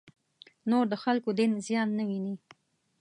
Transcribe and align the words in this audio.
نور 0.69 0.85
د 0.91 0.93
خلکو 1.03 1.29
دین 1.39 1.51
زیان 1.67 1.89
نه 1.97 2.03
وویني. 2.05 2.35